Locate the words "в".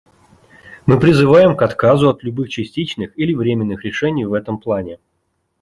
4.25-4.33